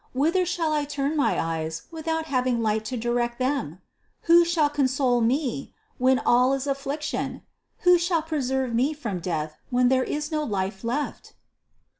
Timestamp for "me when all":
5.21-6.53